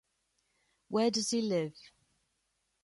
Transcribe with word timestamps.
Where 0.87 1.11
does 1.11 1.29
he 1.29 1.43
live? 1.43 1.75